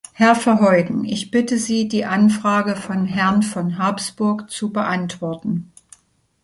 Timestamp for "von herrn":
2.75-3.43